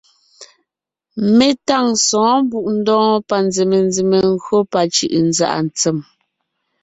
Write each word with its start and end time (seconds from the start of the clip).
Mé 1.37 1.47
táŋ 1.67 1.87
sɔ̌ɔn 2.07 2.39
Mbùʼndɔɔn 2.45 3.13
panzèmenzème 3.29 4.19
gÿó 4.43 4.57
pacʉ̀ʼʉnzàʼa 4.71 5.59
tsem. 5.77 5.97